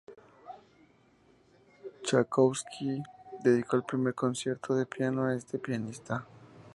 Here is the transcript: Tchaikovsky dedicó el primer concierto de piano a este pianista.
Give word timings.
Tchaikovsky 2.01 3.03
dedicó 3.43 3.75
el 3.77 3.83
primer 3.83 4.15
concierto 4.15 4.73
de 4.73 4.87
piano 4.87 5.25
a 5.25 5.35
este 5.35 5.59
pianista. 5.59 6.25